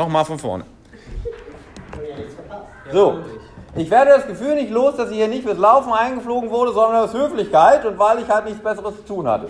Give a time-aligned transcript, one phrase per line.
[0.00, 0.64] Nochmal von vorne.
[2.90, 3.18] So,
[3.76, 7.04] ich werde das Gefühl nicht los, dass ich hier nicht fürs Laufen eingeflogen wurde, sondern
[7.04, 9.48] aus Höflichkeit und weil ich halt nichts Besseres zu tun hatte.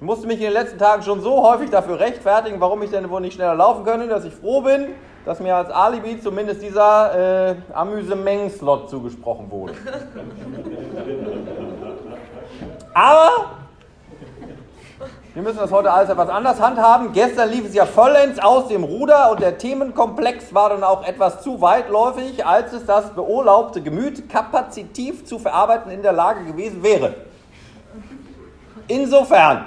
[0.00, 3.08] Ich musste mich in den letzten Tagen schon so häufig dafür rechtfertigen, warum ich denn
[3.08, 4.88] wohl nicht schneller laufen könne, dass ich froh bin,
[5.24, 9.74] dass mir als Alibi zumindest dieser äh, Amüsemeng-Slot zugesprochen wurde.
[12.94, 13.67] Aber
[15.38, 17.12] wir müssen das heute alles etwas anders handhaben.
[17.12, 21.42] Gestern lief es ja vollends aus dem Ruder und der Themenkomplex war dann auch etwas
[21.44, 27.14] zu weitläufig, als es das beurlaubte Gemüt kapazitiv zu verarbeiten in der Lage gewesen wäre.
[28.88, 29.64] Insofern.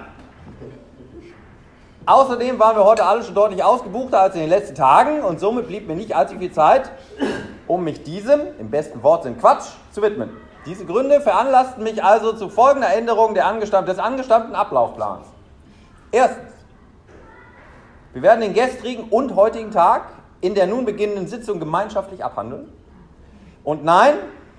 [2.05, 5.67] Außerdem waren wir heute alle schon deutlich ausgebuchter als in den letzten Tagen und somit
[5.67, 6.91] blieb mir nicht allzu viel Zeit,
[7.67, 10.31] um mich diesem, im besten Wortsinn Quatsch, zu widmen.
[10.65, 15.30] Diese Gründe veranlassten mich also zu folgender Änderung angestamm des angestammten Ablaufplans.
[16.11, 16.51] Erstens,
[18.13, 20.09] wir werden den gestrigen und heutigen Tag
[20.41, 22.71] in der nun beginnenden Sitzung gemeinschaftlich abhandeln.
[23.63, 24.15] Und nein,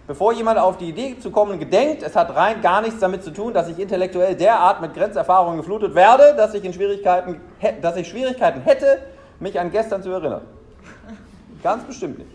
[0.07, 3.31] bevor jemand auf die Idee zu kommen gedenkt, es hat rein gar nichts damit zu
[3.31, 7.41] tun, dass ich intellektuell derart mit Grenzerfahrungen geflutet werde, dass ich, in Schwierigkeiten,
[7.83, 9.03] dass ich Schwierigkeiten hätte,
[9.41, 10.43] mich an gestern zu erinnern.
[11.63, 12.31] Ganz bestimmt nicht.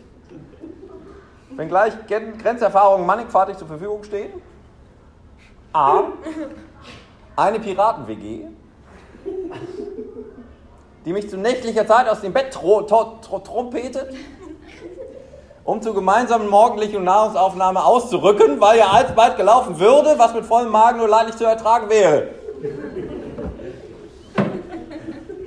[1.52, 4.32] Wenngleich Grenzerfahrungen mannigfaltig zur Verfügung stehen.
[5.74, 6.04] A.
[7.36, 8.48] Eine Piraten-WG
[11.06, 14.14] die mich zu nächtlicher Zeit aus dem Bett trompetet,
[15.64, 20.98] um zur gemeinsamen morgendlichen Nahrungsaufnahme auszurücken, weil ja alsbald gelaufen würde, was mit vollem Magen
[20.98, 22.28] nur leidlich zu ertragen wäre.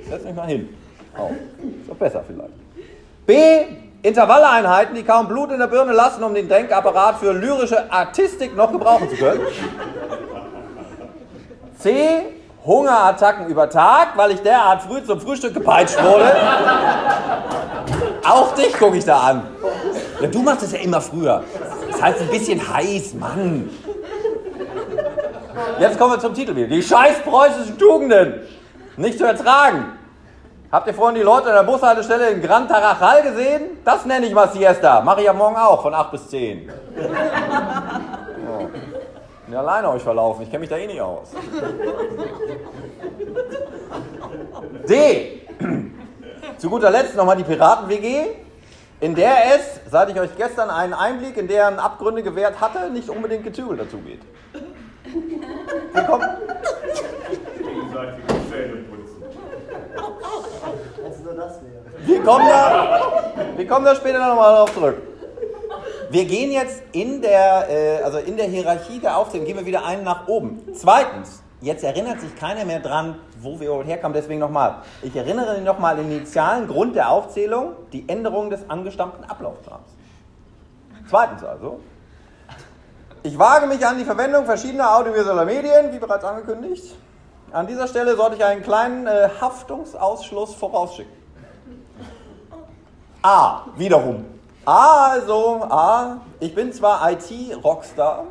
[0.09, 0.69] Setz mich mal hin.
[1.17, 2.53] Oh, ist doch besser vielleicht.
[3.25, 3.35] B.
[4.03, 8.71] Intervalleinheiten, die kaum Blut in der Birne lassen, um den Denkapparat für lyrische Artistik noch
[8.71, 9.41] gebrauchen zu können.
[11.77, 12.23] C.
[12.65, 16.31] Hungerattacken über Tag, weil ich derart früh zum Frühstück gepeitscht wurde.
[18.27, 19.47] Auch dich gucke ich da an.
[20.21, 21.43] Ja, du machst es ja immer früher.
[21.91, 23.69] Das heißt ein bisschen heiß, Mann.
[25.79, 26.67] Jetzt kommen wir zum Titel wieder.
[26.67, 28.41] Die scheiß preußischen Tugenden.
[28.97, 29.97] Nicht zu ertragen.
[30.71, 33.79] Habt ihr vorhin die Leute an der Bushaltestelle in Gran Tarajal gesehen?
[33.83, 35.01] Das nenne ich mal Siesta.
[35.01, 36.71] Mache ich ja morgen auch von 8 bis 10.
[39.51, 41.33] Bin alleine euch verlaufen, ich kenne mich da eh nicht aus.
[44.87, 45.41] D.
[46.57, 48.27] Zu guter Letzt nochmal die Piraten-WG,
[49.01, 53.09] in der es, seit ich euch gestern einen Einblick in deren Abgründe gewährt hatte, nicht
[53.09, 54.21] unbedingt Getügel dazu geht.
[55.93, 56.29] Wir kommen.
[62.05, 63.01] Wir kommen da,
[63.57, 65.10] wir kommen da später nochmal darauf zurück.
[66.11, 69.85] Wir gehen jetzt in der, äh, also in der Hierarchie der Aufzählung, gehen wir wieder
[69.85, 70.61] einen nach oben.
[70.73, 74.81] Zweitens, jetzt erinnert sich keiner mehr dran, wo wir herkamen, deswegen nochmal.
[75.01, 79.87] Ich erinnere nochmal den initialen Grund der Aufzählung, die Änderung des angestammten Ablaufplans.
[81.09, 81.79] Zweitens also,
[83.23, 86.93] ich wage mich an die Verwendung verschiedener audiovisueller Medien, wie bereits angekündigt.
[87.53, 91.13] An dieser Stelle sollte ich einen kleinen äh, Haftungsausschluss vorausschicken.
[93.21, 94.25] A, wiederum,
[94.65, 98.25] also, A, ich bin zwar IT-Rockstar,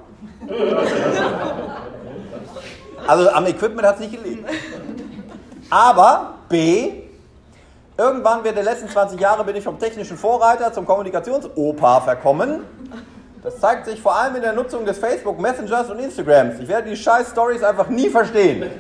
[3.07, 4.45] also am Equipment hat es nicht gelegen.
[5.71, 6.93] Aber B,
[7.97, 12.65] irgendwann während der letzten 20 Jahre bin ich vom technischen Vorreiter zum Kommunikationsopa verkommen.
[13.43, 16.61] Das zeigt sich vor allem in der Nutzung des Facebook Messengers und Instagrams.
[16.61, 18.71] Ich werde die scheiß Stories einfach nie verstehen.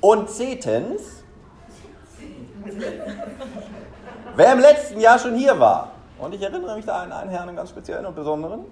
[0.00, 1.22] Und zehntens,
[4.40, 7.46] Wer im letzten Jahr schon hier war, und ich erinnere mich da an einen Herrn,
[7.48, 8.64] einen ganz speziellen und besonderen,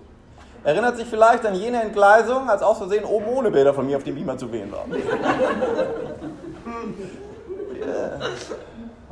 [0.64, 4.02] erinnert sich vielleicht an jene Entgleisung, als aus Versehen oben ohne Bilder von mir auf
[4.02, 4.94] dem Beamer zu wählen waren.
[7.74, 8.18] yeah.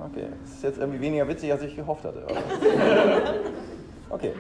[0.03, 2.23] Okay, das ist jetzt irgendwie weniger witzig, als ich gehofft hatte.
[4.09, 4.33] Okay.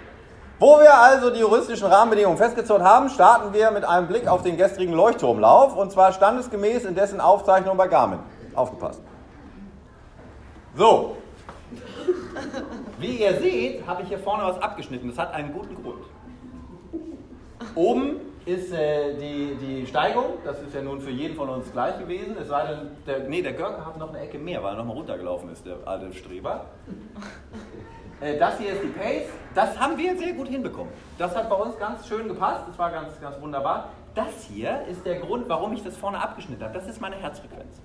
[0.58, 4.56] Wo wir also die juristischen Rahmenbedingungen festgezurrt haben, starten wir mit einem Blick auf den
[4.56, 8.20] gestrigen Leuchtturmlauf und zwar standesgemäß in dessen Aufzeichnung bei Garmin.
[8.54, 9.02] Aufgepasst.
[10.74, 11.16] So.
[12.98, 15.08] Wie ihr seht, habe ich hier vorne was abgeschnitten.
[15.08, 16.04] Das hat einen guten Grund.
[17.74, 21.98] Oben ist äh, die, die Steigung, das ist ja nun für jeden von uns gleich
[21.98, 22.36] gewesen.
[22.40, 24.96] Es sei denn, der, nee, der Görke hat noch eine Ecke mehr, weil er nochmal
[24.96, 26.66] runtergelaufen ist, der alte Streber.
[28.20, 29.28] Äh, das hier ist die Pace.
[29.54, 30.92] Das haben wir sehr gut hinbekommen.
[31.18, 32.62] Das hat bei uns ganz schön gepasst.
[32.68, 33.90] Das war ganz, ganz wunderbar.
[34.14, 36.72] Das hier ist der Grund, warum ich das vorne abgeschnitten habe.
[36.72, 37.82] Das ist meine Herzfrequenz.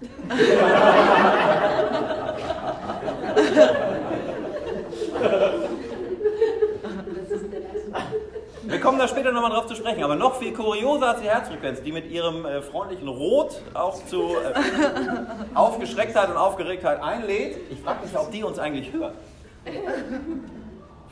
[8.63, 10.03] Wir kommen da später nochmal drauf zu sprechen.
[10.03, 14.35] Aber noch viel kurioser als die Herzfrequenz, die mit ihrem äh, freundlichen Rot auch zu
[14.35, 14.53] äh,
[15.56, 17.57] Aufgeschrecktheit und Aufgeregtheit einlädt.
[17.69, 19.15] Ich frage mich, ob die uns eigentlich hört.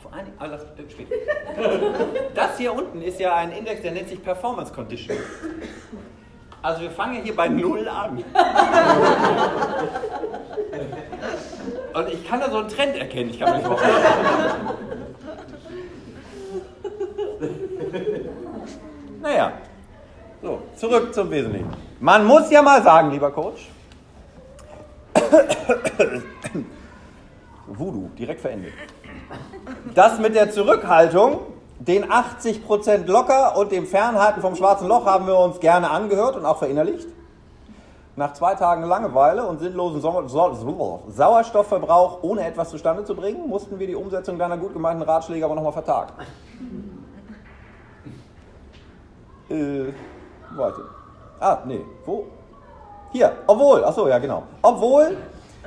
[0.02, 0.48] Vor allen Dingen, ah,
[2.34, 5.16] das hier unten ist ja ein Index, der nennt sich Performance Condition.
[6.62, 8.22] Also wir fangen hier bei Null an.
[12.30, 13.30] Kann da so einen Trend erkennen.
[13.30, 13.82] Ich kann mich überhaupt
[19.20, 19.52] Naja,
[20.40, 21.68] so, zurück zum Wesentlichen.
[21.98, 23.68] Man muss ja mal sagen, lieber Coach,
[27.66, 28.74] Voodoo, direkt verendet.
[29.94, 31.40] Das mit der Zurückhaltung,
[31.80, 36.46] den 80% locker und dem Fernhalten vom schwarzen Loch haben wir uns gerne angehört und
[36.46, 37.08] auch verinnerlicht.
[38.20, 43.94] Nach zwei Tagen Langeweile und sinnlosen Sauerstoffverbrauch ohne etwas zustande zu bringen, mussten wir die
[43.94, 46.12] Umsetzung deiner gut gemeinten Ratschläge aber nochmal vertagen.
[49.48, 49.92] Äh,
[50.54, 50.82] warte.
[51.40, 52.24] Ah, nee, wo?
[53.10, 54.44] Hier, obwohl, achso, ja genau.
[54.62, 55.16] Obwohl,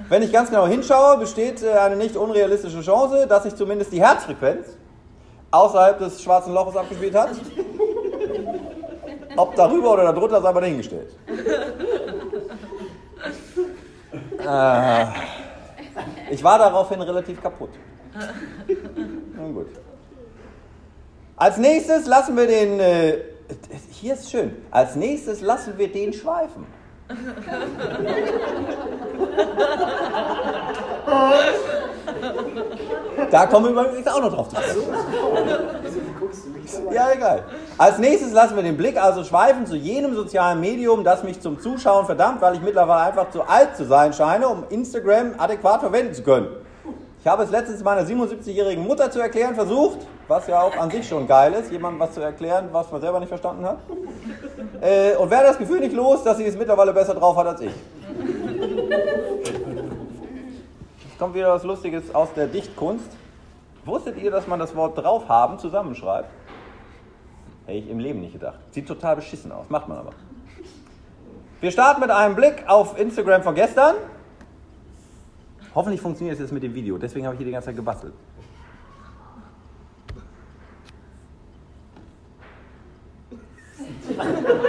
[0.08, 4.02] wenn ich ganz genau hinschaue, besteht äh, eine nicht unrealistische Chance, dass sich zumindest die
[4.02, 4.78] Herzfrequenz
[5.52, 7.32] außerhalb des schwarzen Loches abgespielt hat.
[9.36, 11.16] Ob darüber oder darunter, sei mal dahingestellt.
[14.46, 15.06] Äh,
[16.30, 17.70] ich war daraufhin relativ kaputt.
[19.36, 19.68] Nun gut.
[21.36, 22.80] Als nächstes lassen wir den.
[22.80, 23.18] Äh,
[23.92, 24.56] hier ist schön.
[24.72, 26.66] Als nächstes lassen wir den schweifen.
[33.32, 34.84] Da kommen wir übrigens auch noch drauf zu sprechen.
[36.92, 37.44] Ja, egal.
[37.78, 41.60] Als nächstes lassen wir den Blick also schweifen zu jenem sozialen Medium, das mich zum
[41.60, 46.14] Zuschauen verdammt, weil ich mittlerweile einfach zu alt zu sein scheine, um Instagram adäquat verwenden
[46.14, 46.48] zu können.
[47.24, 51.08] Ich habe es letztens meiner 77-jährigen Mutter zu erklären versucht, was ja auch an sich
[51.08, 53.78] schon geil ist, jemandem was zu erklären, was man selber nicht verstanden hat.
[54.82, 57.62] Äh, und werde das Gefühl nicht los, dass sie es mittlerweile besser drauf hat als
[57.62, 57.72] ich.
[61.06, 63.10] Jetzt kommt wieder was Lustiges aus der Dichtkunst.
[63.86, 66.28] Wusstet ihr, dass man das Wort drauf haben zusammenschreibt?
[67.68, 68.60] Hätte ich im Leben nicht gedacht.
[68.72, 70.12] Sieht total beschissen aus, macht man aber.
[71.62, 73.96] Wir starten mit einem Blick auf Instagram von gestern.
[75.76, 78.14] Hoffentlich funktioniert es jetzt mit dem Video, deswegen habe ich hier die ganze Zeit gebastelt.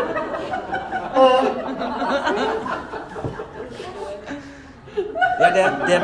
[5.40, 6.00] Ja, der, der,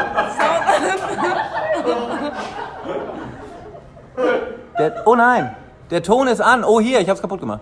[4.78, 5.06] der.
[5.06, 5.56] Oh nein,
[5.90, 6.64] der Ton ist an.
[6.64, 7.60] Oh hier, ich hab's kaputt gemacht.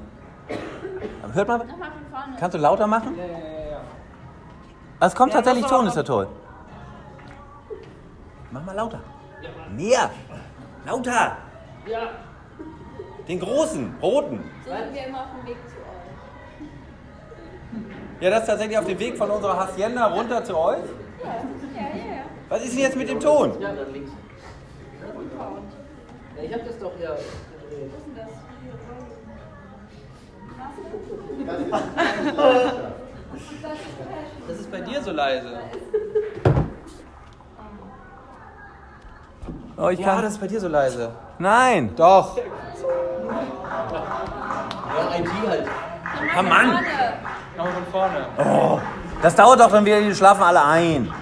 [1.32, 1.60] Hört mal.
[2.40, 3.16] Kannst du lauter machen?
[3.16, 3.30] Ja, ja,
[3.70, 3.80] ja.
[5.00, 6.28] Es kommt ja, tatsächlich Ton, ist ja toll.
[8.50, 9.00] Mach mal lauter.
[9.70, 10.10] Mehr.
[10.86, 11.36] Lauter.
[11.86, 12.10] Ja.
[13.26, 14.50] Den großen, roten.
[14.64, 15.82] So sind wir immer auf dem Weg zu euch.
[18.20, 20.78] Ja, das ist tatsächlich auf dem Weg von unserer Hacienda runter zu euch?
[21.22, 21.30] Ja,
[21.74, 22.22] ja, ja.
[22.48, 23.60] Was ist denn jetzt mit dem Ton?
[23.60, 24.10] Ja, dann links.
[26.36, 27.10] Ja, ich hab das doch ja.
[34.48, 35.60] Das ist bei dir so leise.
[39.80, 40.22] Oh, ich ja, kann...
[40.22, 41.10] das ist bei dir so leise.
[41.38, 41.94] Nein.
[41.94, 42.36] Doch.
[42.36, 42.42] Ja,
[45.16, 45.66] IT halt.
[46.36, 46.84] Ah, Mann.
[47.56, 48.26] Komm von vorne.
[48.38, 48.80] Oh,
[49.22, 51.12] das dauert doch dann wieder, die schlafen alle ein.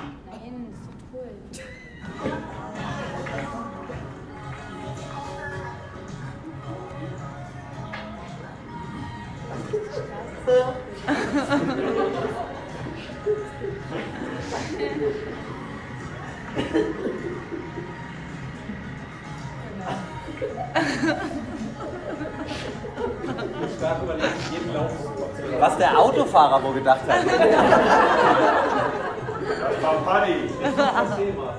[30.04, 30.50] Party.
[30.62, 31.54] Das Thema.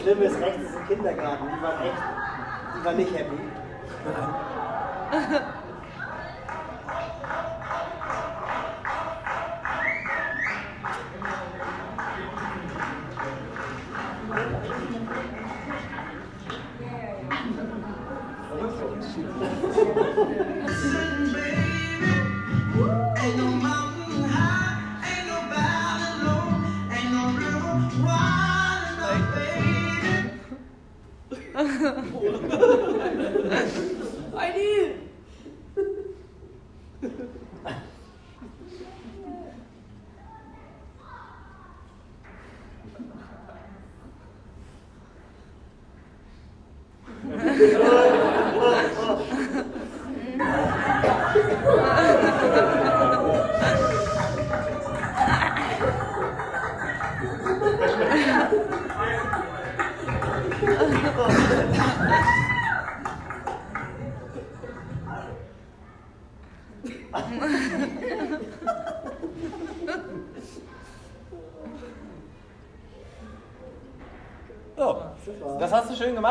[0.00, 1.44] Schlimm ist rechts ist ein Kindergarten.
[1.54, 2.02] Die waren echt,
[2.76, 3.38] die waren nicht happy.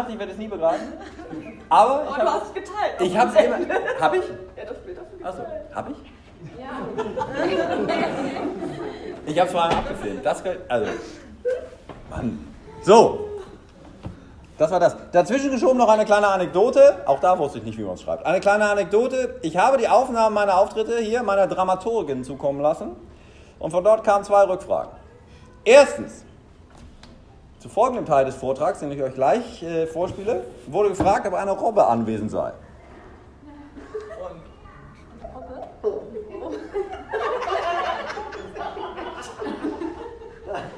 [0.07, 0.93] gemacht, ich werde es nie begreifen.
[1.69, 2.95] Aber ich Aber du habe hast es geteilt.
[2.99, 3.57] ich hab's immer.
[4.01, 4.23] Hab ich?
[4.55, 5.75] Ja, das Bild hast du Achso, geteilt.
[5.75, 5.97] hab ich?
[9.25, 10.25] Ich hab's vor allem abgefilmt.
[10.25, 10.89] Das, also.
[12.09, 12.47] Mann.
[12.81, 13.27] So.
[14.57, 14.95] Das war das.
[15.11, 17.01] Dazwischen geschoben noch eine kleine Anekdote.
[17.05, 18.25] Auch da wusste ich nicht, wie man es schreibt.
[18.25, 19.35] Eine kleine Anekdote.
[19.41, 22.95] Ich habe die Aufnahmen meiner Auftritte hier meiner Dramaturgin zukommen lassen.
[23.59, 24.93] Und von dort kamen zwei Rückfragen.
[25.65, 26.23] Erstens.
[27.67, 31.51] Zu folgendem Teil des Vortrags, den ich euch gleich äh, vorspiele, wurde gefragt, ob eine
[31.51, 32.53] Robbe anwesend sei.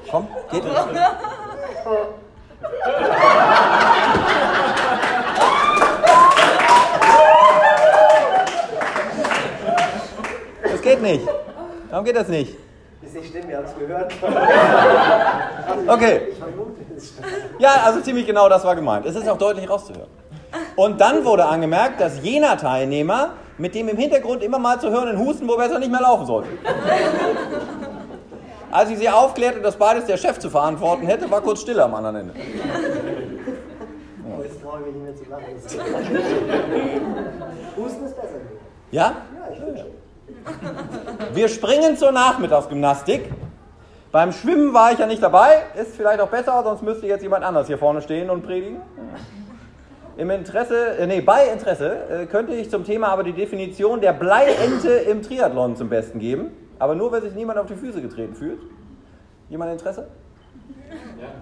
[0.10, 0.64] Komm, geht.
[10.64, 11.28] Das geht nicht.
[11.92, 12.58] Warum geht das nicht?
[13.02, 14.14] Ist nicht schlimm, wir haben es gehört.
[15.88, 16.22] Okay.
[17.60, 19.06] Ja, also ziemlich genau das war gemeint.
[19.06, 20.10] Es ist auch deutlich rauszuhören.
[20.76, 25.20] Und dann wurde angemerkt, dass jener Teilnehmer mit dem im Hintergrund immer mal zu hörenden
[25.20, 26.50] Husten wohl besser nicht mehr laufen sollte.
[28.72, 31.96] Als ich sie aufklärte, dass beides der Chef zu verantworten hätte, war kurz Stille am
[31.96, 32.34] anderen Ende.
[34.26, 35.44] Oh, jetzt traue ich mich nicht mehr zu lachen.
[37.78, 38.30] Husten ist besser.
[38.92, 39.02] Ja?
[39.02, 39.86] Ja, ich wünsche.
[41.34, 43.30] Wir springen zur Nachmittagsgymnastik.
[44.12, 47.44] Beim Schwimmen war ich ja nicht dabei, ist vielleicht auch besser, sonst müsste jetzt jemand
[47.44, 48.82] anders hier vorne stehen und predigen.
[50.18, 54.14] Im Interesse, äh, nee, bei Interesse äh, könnte ich zum Thema aber die Definition der
[54.14, 56.52] Bleiente im Triathlon zum Besten geben.
[56.80, 58.60] Aber nur, wenn sich niemand auf die Füße getreten fühlt.
[59.50, 60.08] Jemand Interesse?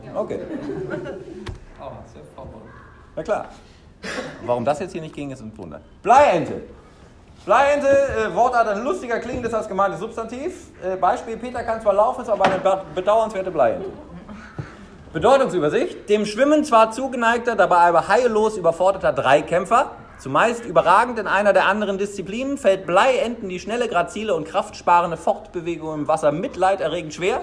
[0.06, 0.20] Ja.
[0.20, 0.40] Okay,
[1.80, 2.64] Oh, sehr Vorwurf.
[3.16, 3.46] na klar.
[4.46, 5.82] Warum das jetzt hier nicht ging, ist ein Wunder.
[6.04, 6.62] Bleiente.
[7.48, 10.54] Bleiente, äh, Wortart ein lustiger klingendes als gemeintes Substantiv.
[10.84, 13.86] Äh, Beispiel, Peter kann zwar laufen, ist aber eine be- bedauernswerte Bleiente.
[15.14, 16.10] Bedeutungsübersicht.
[16.10, 21.98] Dem Schwimmen zwar zugeneigter, dabei aber heillos überforderter Dreikämpfer, zumeist überragend in einer der anderen
[21.98, 27.40] Disziplinen, fällt Bleienten die schnelle, grazile und kraftsparende Fortbewegung im Wasser mitleiderregend schwer.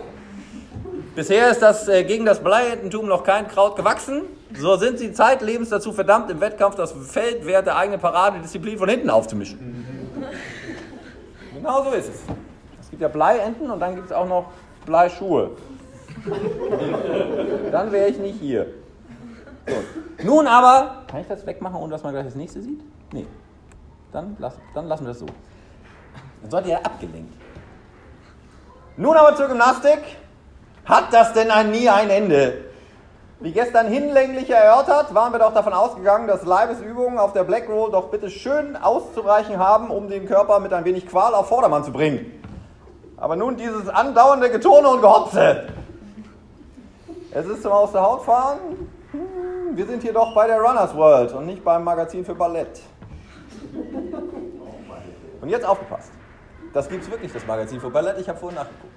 [1.15, 4.21] Bisher ist das äh, gegen das Bleiententum noch kein Kraut gewachsen.
[4.55, 8.91] So sind sie zeitlebens dazu verdammt, im Wettkampf das Feld während der eigenen Paradedisziplin von
[8.91, 9.94] hinten aufzumischen.
[11.65, 12.23] Genau so ist es.
[12.79, 14.51] Es gibt ja Bleienten und dann gibt es auch noch
[14.85, 15.53] Bleischuhe.
[17.73, 18.67] Dann wäre ich nicht hier.
[19.67, 20.25] So.
[20.25, 22.83] Nun aber, kann ich das wegmachen, ohne dass man gleich das nächste sieht?
[23.15, 23.27] Nee.
[24.13, 25.27] Dann, lass, dann lassen wir das so.
[26.43, 27.33] Dann seid ihr ja abgelenkt.
[28.99, 30.01] Nun aber zur Gymnastik.
[30.85, 32.67] Hat das denn ein nie ein Ende?
[33.41, 37.91] Wie gestern hinlänglich erörtert, waren wir doch davon ausgegangen, dass Leibesübungen auf der Black Roll
[37.91, 41.93] doch bitte schön auszureichen haben, um den Körper mit ein wenig Qual auf Vordermann zu
[41.93, 42.41] bringen.
[43.17, 45.67] Aber nun dieses andauernde Getone und Gehopse.
[47.33, 48.59] Es ist zum Aus der Haut fahren.
[49.11, 52.81] Hm, Wir sind hier doch bei der Runners World und nicht beim Magazin für Ballett.
[55.41, 56.13] Und jetzt aufgepasst.
[56.75, 58.19] Das gibt es wirklich, das Magazin für Ballett.
[58.19, 58.93] Ich habe vorhin nachgeguckt.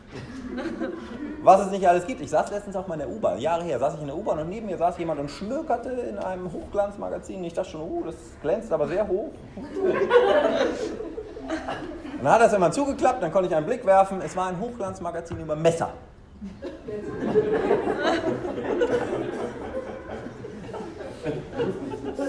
[1.43, 2.21] Was es nicht alles gibt.
[2.21, 3.37] Ich saß letztens auch mal in der U-Bahn.
[3.37, 6.17] Jahre her saß ich in der U-Bahn und neben mir saß jemand und schmökerte in
[6.17, 7.43] einem Hochglanzmagazin.
[7.43, 9.29] Ich dachte schon, oh, das glänzt aber sehr hoch.
[12.17, 14.21] Dann hat das immer zugeklappt, dann konnte ich einen Blick werfen.
[14.25, 15.91] Es war ein Hochglanzmagazin über Messer.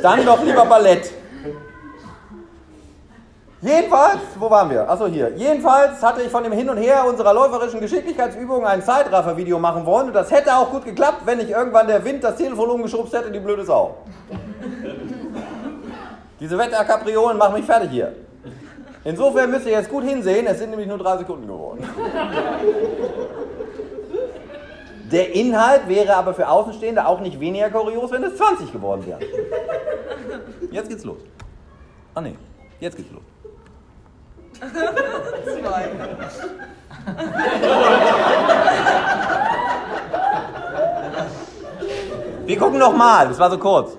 [0.02, 1.10] Dann doch lieber Ballett.
[3.60, 4.88] Jedenfalls, wo waren wir?
[4.88, 5.32] Achso, hier.
[5.34, 10.08] Jedenfalls hatte ich von dem Hin und Her unserer läuferischen Geschicklichkeitsübungen ein Zeitraffer-Video machen wollen
[10.08, 13.32] und das hätte auch gut geklappt, wenn nicht irgendwann der Wind das Telefon umgeschubst hätte,
[13.32, 13.96] die blöde Sau.
[16.38, 18.14] Diese Wetterkapriolen machen mich fertig hier.
[19.02, 21.82] Insofern müsst ihr jetzt gut hinsehen, es sind nämlich nur drei Sekunden geworden.
[25.10, 29.20] Der Inhalt wäre aber für Außenstehende auch nicht weniger kurios, wenn es 20 geworden wären.
[30.70, 31.18] Jetzt geht's los.
[32.14, 32.36] Ah nee,
[32.78, 33.22] jetzt geht's los.
[34.58, 35.90] Zwei.
[42.44, 43.96] Wir gucken noch mal, das war so kurz.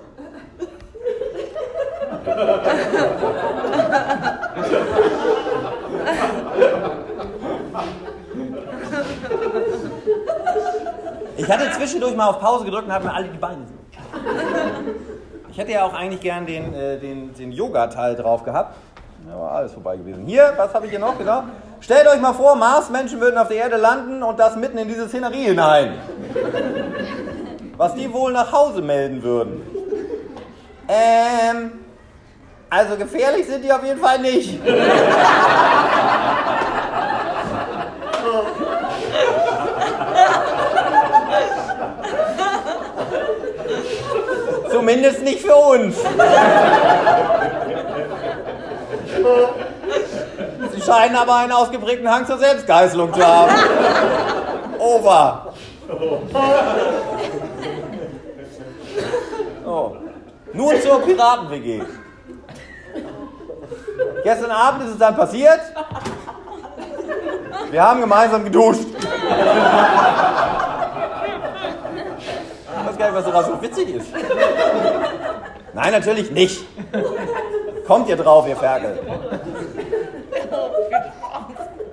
[11.36, 13.74] Ich hatte zwischendurch mal auf Pause gedrückt und habe mir alle die Beine so.
[15.50, 18.76] Ich hätte ja auch eigentlich gern den, äh, den, den Yoga-Teil drauf gehabt.
[19.28, 20.24] Ja, war alles vorbei gewesen.
[20.26, 21.16] Hier, was habe ich hier noch?
[21.18, 21.42] Genau.
[21.80, 25.08] Stellt euch mal vor, Marsmenschen würden auf der Erde landen und das mitten in diese
[25.08, 25.94] Szenerie hinein.
[27.76, 29.62] Was die wohl nach Hause melden würden.
[30.88, 31.72] Ähm,
[32.68, 34.60] also gefährlich sind die auf jeden Fall nicht.
[44.70, 45.96] Zumindest nicht für uns.
[50.72, 53.52] Sie scheinen aber einen ausgeprägten Hang zur Selbstgeißelung zu haben.
[54.78, 55.54] Over.
[59.66, 59.96] Oh.
[60.52, 61.82] Nun zur Piraten-WG.
[64.24, 65.60] Gestern Abend ist es dann passiert.
[67.70, 68.86] Wir haben gemeinsam geduscht.
[72.80, 74.08] Ich weiß gar nicht, was daran so witzig ist.
[75.72, 76.64] Nein, natürlich nicht.
[77.90, 79.00] Kommt ihr drauf, ihr Ferkel.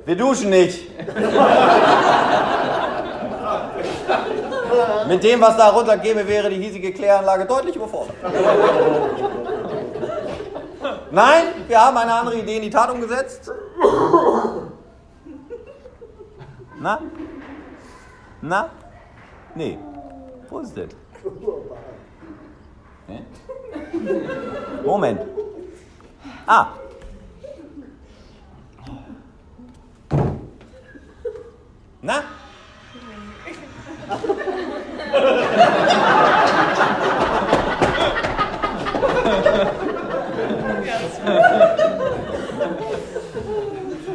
[0.05, 0.91] Wir duschen nicht.
[5.07, 8.15] Mit dem, was da runterkäme, wäre die hiesige Kläranlage deutlich überfordert.
[11.09, 13.51] Nein, wir haben eine andere Idee in die Tat umgesetzt.
[16.79, 17.01] Na?
[18.39, 18.69] Na?
[19.55, 19.79] Nee.
[20.47, 20.89] Wo ist das?
[24.85, 25.21] Moment.
[26.49, 26.67] Ah.
[32.01, 32.23] Na?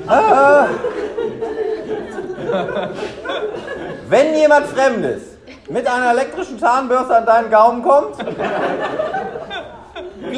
[0.09, 0.69] Ah.
[4.09, 5.23] Wenn jemand Fremdes
[5.69, 8.17] mit einer elektrischen Zahnbürste an deinen Gaumen kommt,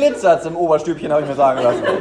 [0.05, 1.83] glitzert's im Oberstübchen, habe ich mir sagen lassen.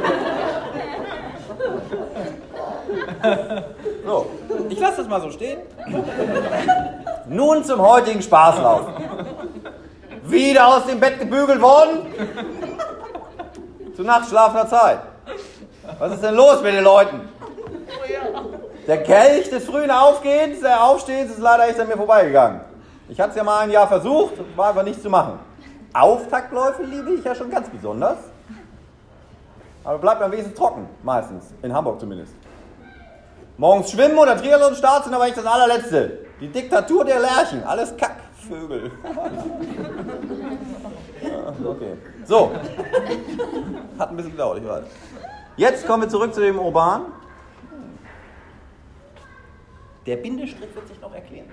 [4.04, 4.26] So,
[4.68, 5.60] ich lasse das mal so stehen.
[7.26, 8.82] Nun zum heutigen Spaßlauf.
[10.24, 12.12] Wieder aus dem Bett gebügelt worden?
[13.96, 14.98] Zu nachtschlafender Zeit.
[15.98, 17.22] Was ist denn los mit den Leuten?
[18.86, 22.60] Der Kelch des frühen Aufgehens, der Aufstehens, ist leider echt an mir vorbeigegangen.
[23.08, 25.38] Ich hatte es ja mal ein Jahr versucht, war aber nichts zu machen.
[25.94, 28.18] Auftaktläufe liebe ich ja schon ganz besonders.
[29.84, 31.54] Aber bleibt am wenigsten trocken, meistens.
[31.62, 32.34] In Hamburg zumindest.
[33.56, 36.26] Morgens schwimmen oder Triathlon Start sind aber echt das allerletzte.
[36.40, 38.90] Die Diktatur der Lerchen, alles Kackvögel.
[41.64, 41.96] okay.
[42.24, 42.50] So.
[43.96, 44.84] Hat ein bisschen gedauert, ich weiß.
[45.56, 47.02] Jetzt kommen wir zurück zu dem Urban.
[50.06, 51.48] Der Bindestrich wird sich noch erklären.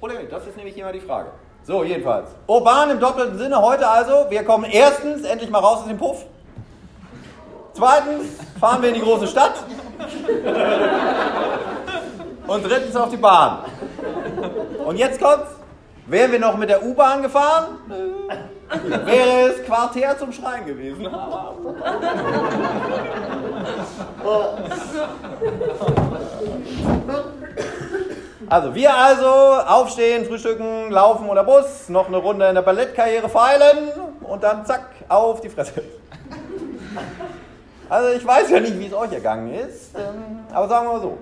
[0.00, 0.32] Oder nicht?
[0.32, 1.30] Das ist nämlich immer die Frage.
[1.64, 2.28] So, jedenfalls.
[2.46, 4.26] Urban im doppelten Sinne heute also.
[4.28, 6.24] Wir kommen erstens endlich mal raus aus dem Puff.
[7.74, 8.26] Zweitens
[8.60, 9.54] fahren wir in die große Stadt.
[12.46, 13.58] Und drittens auf die Bahn.
[14.84, 15.50] Und jetzt kommt's.
[16.06, 17.78] Wären wir noch mit der U-Bahn gefahren,
[19.06, 21.06] wäre es Quartär zum Schreien gewesen.
[28.52, 33.88] Also wir also aufstehen, frühstücken, laufen oder Bus, noch eine Runde in der Ballettkarriere feilen
[34.20, 35.82] und dann zack, auf die Fresse.
[37.88, 41.00] Also ich weiß ja nicht, wie es euch ergangen ist, ähm, aber sagen wir mal
[41.00, 41.16] so.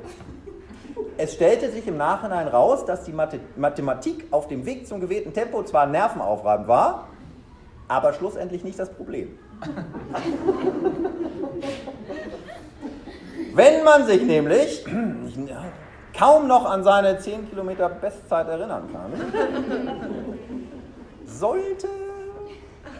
[1.18, 3.14] Es stellte sich im Nachhinein raus, dass die
[3.56, 7.06] Mathematik auf dem Weg zum gewählten Tempo zwar nervenaufreibend war,
[7.86, 9.38] aber schlussendlich nicht das Problem.
[13.54, 14.84] Wenn man sich nämlich
[16.20, 19.10] kaum noch an seine 10 Kilometer Bestzeit erinnern kann,
[21.24, 21.88] sollte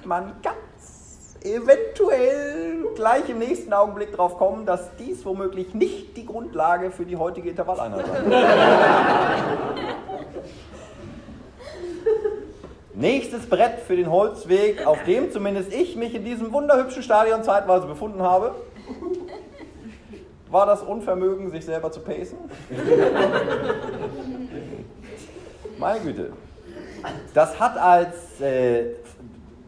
[0.05, 6.91] man ganz eventuell gleich im nächsten Augenblick darauf kommen, dass dies womöglich nicht die Grundlage
[6.91, 8.25] für die heutige Intervalleinheit wird.
[12.95, 17.87] Nächstes Brett für den Holzweg, auf dem zumindest ich mich in diesem wunderhübschen Stadion zeitweise
[17.87, 18.55] befunden habe,
[20.51, 22.39] war das Unvermögen, sich selber zu pacen.
[25.79, 26.33] Meine Güte.
[27.33, 28.97] Das hat als, äh,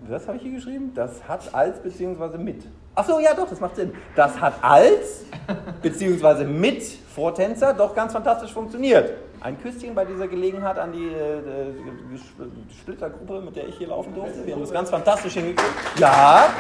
[0.09, 0.93] was habe ich hier geschrieben?
[0.95, 2.67] Das hat als beziehungsweise mit.
[2.95, 3.95] Ach so, ja doch, das macht Sinn.
[4.15, 5.25] Das hat als
[5.81, 6.83] beziehungsweise mit
[7.15, 9.15] Vortänzer doch ganz fantastisch funktioniert.
[9.41, 11.41] Ein Küsschen bei dieser Gelegenheit an die äh,
[12.81, 14.47] Splittergruppe, mit der ich hier laufen durfte.
[14.47, 15.73] Wir haben das ganz fantastisch hingekriegt.
[15.97, 16.51] Ja.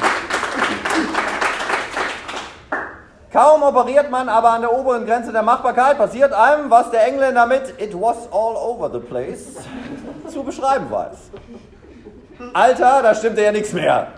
[3.33, 7.47] Kaum operiert man aber an der oberen Grenze der Machbarkeit, passiert einem, was der Engländer
[7.47, 9.57] mit It was all over the place
[10.29, 11.17] zu beschreiben weiß.
[12.53, 14.09] Alter, da stimmt ja nichts mehr.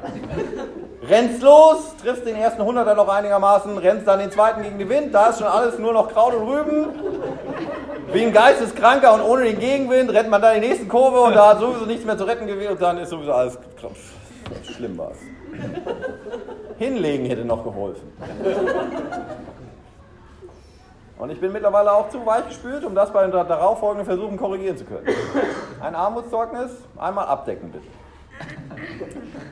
[1.08, 5.14] Rennst los, triffst den ersten Hunderter noch einigermaßen, rennst dann den zweiten gegen den Wind,
[5.14, 6.86] da ist schon alles nur noch Kraut und Rüben.
[8.12, 11.50] Wie ein Geisteskranker und ohne den Gegenwind rennt man dann die nächste Kurve und da
[11.50, 13.58] hat sowieso nichts mehr zu retten gewesen und dann ist sowieso alles
[14.74, 15.16] schlimm was.
[16.78, 18.12] Hinlegen hätte noch geholfen.
[21.18, 24.76] Und ich bin mittlerweile auch zu weich gespült, um das bei den darauffolgenden Versuchen korrigieren
[24.76, 25.06] zu können.
[25.80, 27.86] Ein Armutszeugnis, einmal abdecken bitte.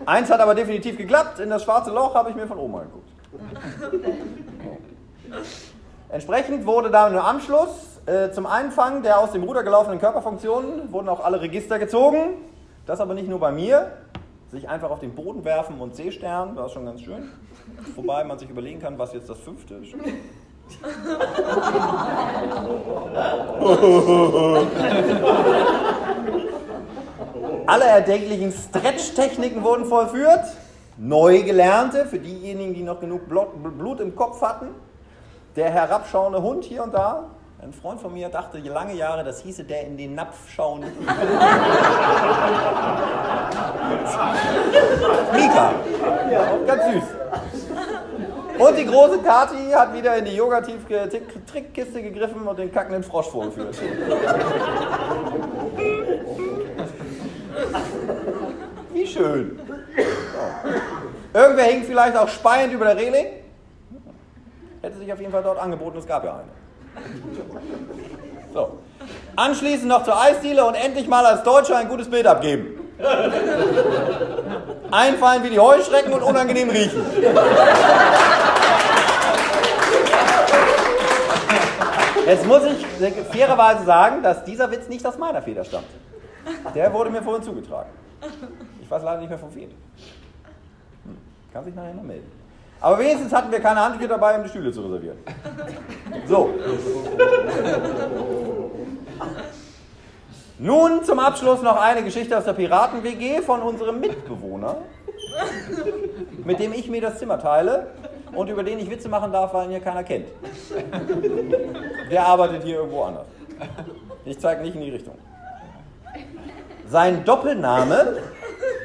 [0.05, 1.39] Eins hat aber definitiv geklappt.
[1.39, 3.09] In das schwarze Loch habe ich mir von oben angeguckt.
[6.09, 11.09] Entsprechend wurde dann im Anschluss äh, zum Einfangen der aus dem Ruder gelaufenen Körperfunktionen wurden
[11.09, 12.35] auch alle Register gezogen.
[12.85, 13.93] Das aber nicht nur bei mir.
[14.53, 17.31] Sich einfach auf den Boden werfen und Seestern, war schon ganz schön.
[17.97, 19.95] Wobei man sich überlegen kann, was jetzt das fünfte ist.
[27.67, 30.45] Alle erdenklichen Stretch-Techniken wurden vollführt.
[30.99, 34.69] Neu gelernte, für diejenigen, die noch genug Blut im Kopf hatten.
[35.57, 37.31] Der herabschauende Hund hier und da.
[37.63, 40.81] Ein Freund von mir dachte lange Jahre, das hieße der in den Napf schauen.
[45.33, 45.73] Mika.
[46.29, 47.05] Ja, ganz süß.
[48.59, 53.81] Und die große Kati hat wieder in die Yoga-Trickkiste gegriffen und den kackenden Frosch vorgeführt.
[58.93, 59.61] Wie schön.
[61.33, 61.39] So.
[61.39, 63.27] Irgendwer hängt vielleicht auch speiend über der Reling.
[64.81, 66.62] Hätte sich auf jeden Fall dort angeboten, es gab ja eine.
[68.53, 68.79] So.
[69.37, 72.79] Anschließend noch zur Eisdiele und endlich mal als Deutscher ein gutes Bild abgeben.
[74.91, 77.05] Einfallen wie die Heuschrecken und unangenehm riechen.
[82.27, 82.87] Jetzt muss ich
[83.33, 85.89] fairerweise sagen, dass dieser Witz nicht aus meiner Feder stammt.
[86.75, 87.91] Der wurde mir vorhin zugetragen.
[88.81, 89.71] Ich weiß leider nicht mehr von wem.
[89.71, 91.17] Hm.
[91.53, 92.42] Kann sich nachher noch melden.
[92.83, 95.19] Aber wenigstens hatten wir keine Handtücher dabei, um die Stühle zu reservieren.
[96.27, 96.51] So.
[100.59, 104.79] Nun zum Abschluss noch eine Geschichte aus der Piraten-WG von unserem Mitbewohner,
[106.45, 107.89] mit dem ich mir das Zimmer teile
[108.33, 110.27] und über den ich Witze machen darf, weil ihn hier keiner kennt.
[112.11, 113.27] Der arbeitet hier irgendwo anders.
[114.25, 115.15] Ich zeige nicht in die Richtung.
[116.89, 118.19] Sein Doppelname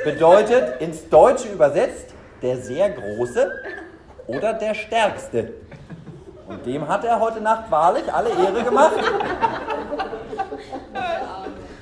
[0.04, 3.52] bedeutet ins Deutsche übersetzt der sehr Große
[4.28, 5.54] oder der Stärkste.
[6.48, 8.94] Und dem hat er heute Nacht wahrlich alle Ehre gemacht,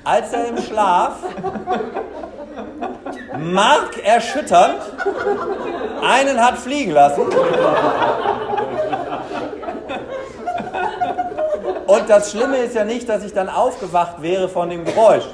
[0.04, 1.18] als er im Schlaf
[3.38, 4.80] markerschütternd
[6.02, 7.22] einen hat fliegen lassen.
[11.86, 15.24] Und das Schlimme ist ja nicht, dass ich dann aufgewacht wäre von dem Geräusch.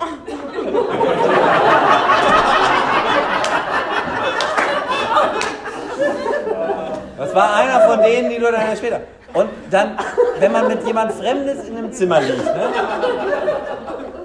[7.32, 9.00] War einer von denen, die du dann später.
[9.32, 9.98] Und dann,
[10.38, 12.68] wenn man mit jemand Fremdes in einem Zimmer liegt, ne,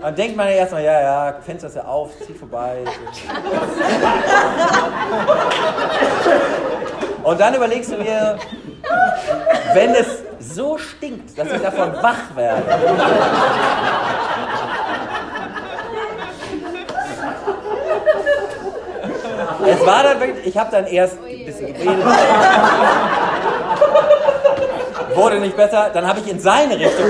[0.02, 2.80] dann denkt man ja erstmal, ja, ja, Fenster ist ja auf, zieh vorbei.
[7.24, 8.38] Und dann überlegst du mir,
[9.74, 12.64] wenn es so stinkt, dass ich davon wach werde.
[19.66, 21.18] Es war dann wirklich, ich habe dann erst
[21.58, 22.06] bisschen geredet.
[25.16, 27.06] Wurde nicht besser, dann habe ich in seine Richtung.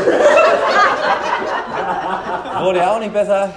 [2.59, 3.49] Wurde ja auch nicht besser.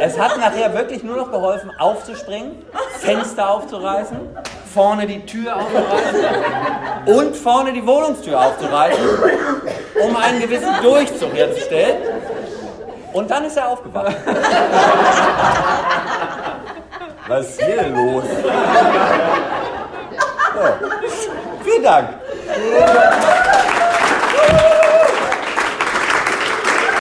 [0.00, 2.64] Es hat nachher wirklich nur noch geholfen, aufzuspringen,
[2.98, 4.18] Fenster aufzureißen,
[4.72, 6.24] vorne die Tür aufzureißen
[7.06, 9.04] und vorne die Wohnungstür aufzureißen,
[10.02, 11.98] um einen gewissen Durchzug herzustellen.
[13.12, 14.16] Und dann ist er aufgewacht.
[17.26, 18.24] Was ist hier denn los?
[20.54, 20.60] So.
[21.64, 22.08] Vielen Dank.